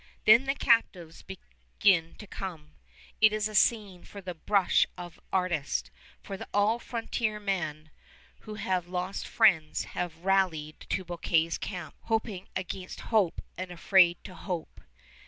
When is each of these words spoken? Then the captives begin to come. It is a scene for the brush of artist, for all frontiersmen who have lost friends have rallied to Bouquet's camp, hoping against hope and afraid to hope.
Then 0.25 0.45
the 0.45 0.55
captives 0.55 1.21
begin 1.21 2.15
to 2.15 2.25
come. 2.25 2.73
It 3.21 3.31
is 3.31 3.47
a 3.47 3.53
scene 3.53 4.03
for 4.03 4.19
the 4.19 4.33
brush 4.33 4.87
of 4.97 5.19
artist, 5.31 5.91
for 6.23 6.39
all 6.55 6.79
frontiersmen 6.79 7.91
who 8.39 8.55
have 8.55 8.87
lost 8.87 9.27
friends 9.27 9.83
have 9.83 10.25
rallied 10.25 10.79
to 10.89 11.05
Bouquet's 11.05 11.59
camp, 11.59 11.93
hoping 12.05 12.47
against 12.55 13.11
hope 13.13 13.41
and 13.59 13.69
afraid 13.69 14.17
to 14.23 14.33
hope. 14.33 14.81